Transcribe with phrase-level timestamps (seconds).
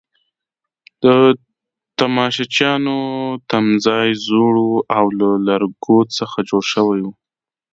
[1.03, 1.05] د
[1.99, 2.97] تماشچیانو
[3.49, 7.13] تمځای زوړ وو او له لرګو څخه جوړ شوی وو.